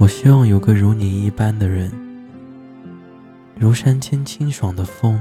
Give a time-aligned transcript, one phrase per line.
[0.00, 1.92] 我希望有个如你一般的人，
[3.54, 5.20] 如山间清爽的风，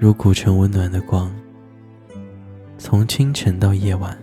[0.00, 1.32] 如古城温暖的光。
[2.78, 4.18] 从清晨到夜晚，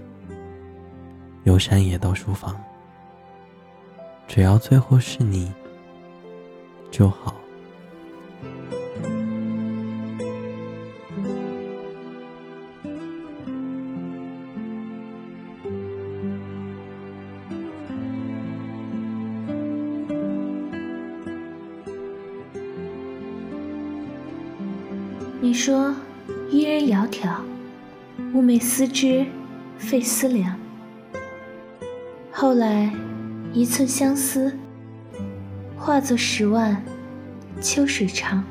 [1.45, 2.61] 由山野到书房，
[4.27, 5.49] 只要最后是你
[6.91, 7.38] 就好。
[25.41, 25.95] 你说，
[26.49, 27.29] 伊人窈窕，
[28.33, 29.25] 寤寐思之，
[29.77, 30.59] 费思量。
[32.29, 32.91] 后来，
[33.53, 34.53] 一寸相思，
[35.77, 36.83] 化作十万
[37.61, 38.43] 秋水长。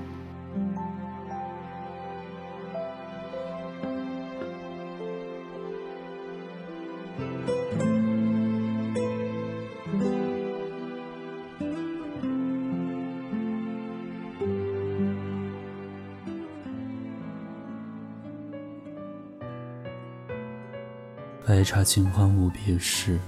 [21.49, 23.18] 白茶清欢无别事，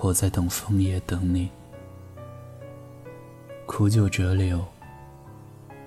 [0.00, 1.50] 我在等枫叶等你。
[3.66, 4.64] 苦酒折柳，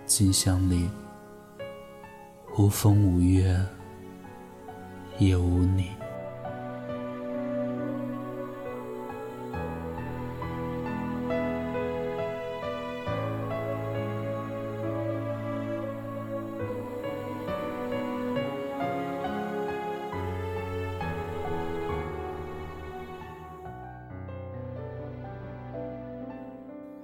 [0.06, 0.90] 金香里
[2.58, 3.58] 无风无月，
[5.18, 5.90] 也无你。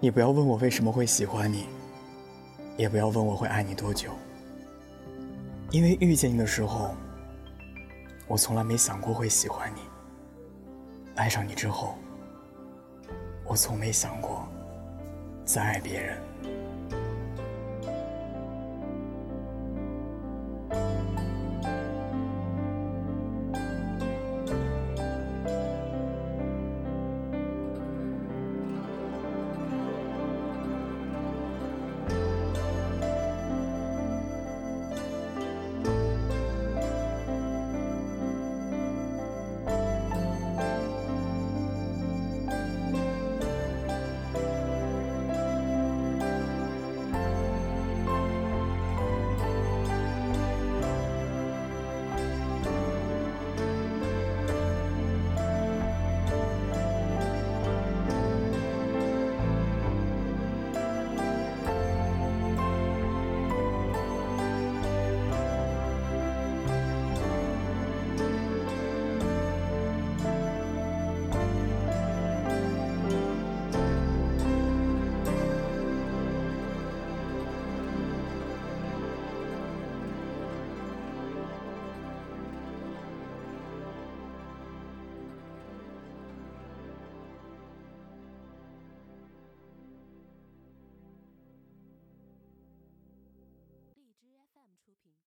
[0.01, 1.65] 你不要问我为什么会喜欢你，
[2.77, 4.11] 也不要问我会爱你多久，
[5.71, 6.95] 因为遇见你的时候，
[8.25, 9.81] 我从来没想过会喜欢你。
[11.15, 11.95] 爱上你之后，
[13.43, 14.47] 我从没想过
[15.43, 16.17] 再爱别人。